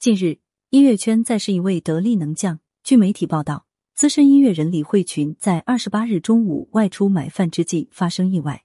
[0.00, 0.38] 近日，
[0.70, 2.60] 音乐圈再是一位得力能将。
[2.84, 3.66] 据媒体报道，
[3.96, 8.62] 资深音乐人李慧群在二十八日中午外出买饭之际发生意外，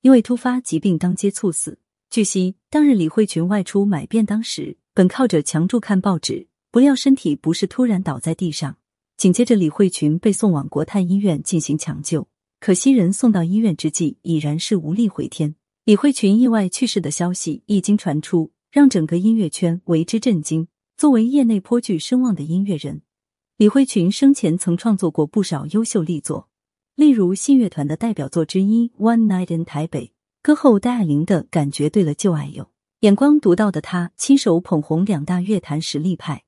[0.00, 1.78] 因为突发疾病当街猝死。
[2.10, 8.76] 据悉，当日李慧群外出买便当时，本靠着墙柱看报纸，不料身体不适，突然倒在地上。
[9.16, 12.26] 紧接着，李慧群被送往国泰医院进行抢救，
[12.58, 15.54] 可惜人送到医院之际已然是无力回天。
[15.84, 18.50] 李慧群意外去世的消息一经传出。
[18.74, 20.66] 让整个音乐圈为之震惊。
[20.96, 23.02] 作为业内颇具声望的音乐人，
[23.56, 26.48] 李慧群生前曾创作过不少优秀力作，
[26.96, 30.06] 例如信乐团的代表作之一《One Night in 台北》，
[30.42, 32.64] 歌后戴爱玲的《感觉对了就爱有》。
[33.02, 36.42] 眼光独到的他，亲手捧红两大乐坛实力派，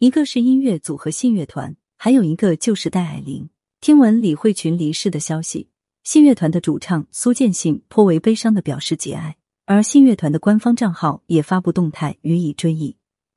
[0.00, 3.48] 一个是音乐组合信乐团，还有一个就是戴爱玲。
[3.80, 5.70] 听闻李慧群离世的消息，
[6.04, 9.38] 信乐团的主唱苏建信颇为悲伤的表示节哀。
[9.72, 12.96] 而信乐团的官方账号也发布动态予以追忆，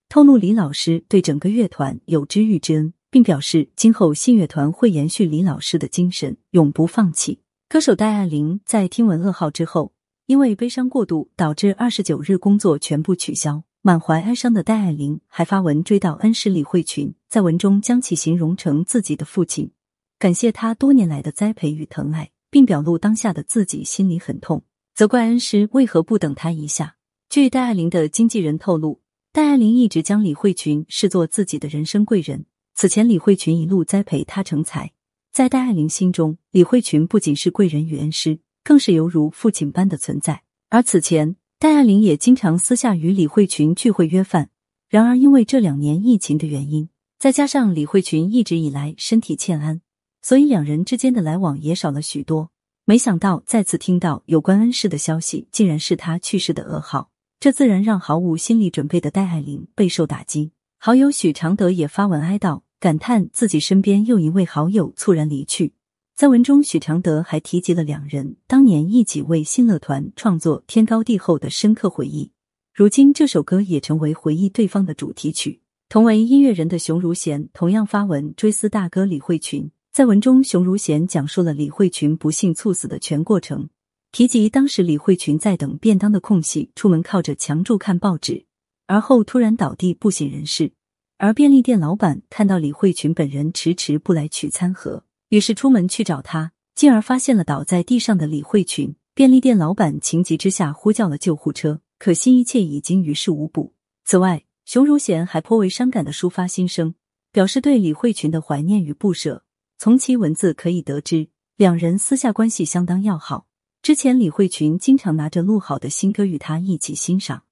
[0.10, 7.42] 透露李老师对整个乐团有知遇之恩，并表示今后信乐团会延续李老师的精神，永不放弃。
[7.70, 9.94] 歌手戴爱玲在听闻噩耗之后，
[10.26, 13.62] 因为悲伤过度，导致二十九日工作全部取消。
[13.84, 19.70] 满怀哀伤的戴爱玲还发文追悼恩师李慧群，在文中将其形容成自己的父亲，
[20.18, 24.64] 感谢他多年来的栽培与疼爱，并表露当下的自己心里很痛。
[24.96, 26.98] 责怪恩师为何不等他一下？
[27.28, 32.46] 据戴爱玲的经纪人透露，戴爱玲一直将李慧群视作自己的人生贵人。
[32.76, 34.92] 此前，李慧群一路栽培他成才，
[35.32, 40.44] 在戴爱玲心中，李慧群不仅是贵人与恩师，更是犹如父亲般的存在。
[40.70, 44.52] 而此前，戴爱玲也经常私下与李慧群聚会约饭。
[44.90, 49.82] 然而，因为这两年疫情的原因，再加上李慧群一直以来身体欠安，
[50.22, 52.52] 所以两人之间的来往也少了许多。
[52.86, 57.10] 没想到再次听到有关恩师的消息，竟然是他去世的噩耗，
[57.40, 60.52] 这自然让毫无心理准备的戴爱玲备受打击。
[60.80, 65.72] 好友许常德也发文哀悼，感叹自己身边又一位好友猝然离去。
[66.14, 72.32] 在文中，许常德还提及了两人当年一起为新乐团创作《天高地厚》的深刻回忆。
[72.74, 75.62] 如今，这首歌也成为回忆对方的主题曲。
[75.88, 79.72] 同为音乐人的熊如贤同样发文追思大哥李慧群。
[79.94, 83.70] 在文中，熊如贤讲述了李慧群不幸猝死的全过程，
[84.12, 88.48] 提及当时李慧群在等便当的空隙出门靠着墙柱看报纸，
[88.88, 90.72] 而后突然倒地不省人事。
[91.20, 98.96] 而便利店老板看到李慧群本人迟迟不来取餐盒，于是出门去找他，进而发现了倒在地上的李慧群。
[99.14, 103.74] 便利店老板情急之下呼叫了救护车，可惜一切已经于事无补。
[104.06, 106.96] 此外，熊如贤还颇为伤感的抒发心声，
[107.32, 109.43] 表示对李慧群的怀念与不舍。
[109.78, 113.48] 从其文字可以得知，两人私下关系相当要好。
[113.82, 117.44] 之前李慧群经常拿着录好的新歌与他一起欣赏，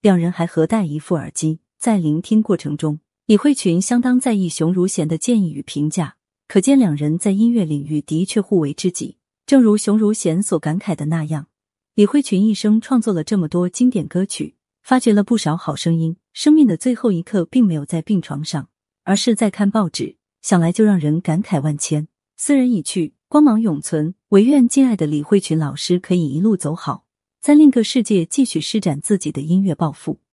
[0.00, 6.16] 两人还合戴一副耳机，在聆听过程中，李慧群相当在意熊如贤的建议与评价，
[6.48, 9.18] 可见两人在音乐领域的确互为知己。
[9.46, 11.46] 正如熊如贤所感慨的那样，
[11.94, 18.68] 李慧群一生创作了这么多经典歌曲，发掘了不少好声音，生命的最后一刻并没有在病床上，
[19.04, 20.16] 而是在看报纸。
[20.40, 22.08] 想来就让人感慨万千。
[22.36, 24.14] 斯人已去，光芒永存。
[24.30, 27.04] 唯愿敬爱的李慧群老师可以一路走好，
[27.40, 30.20] 在另一个世界继续施展自己的音乐抱负。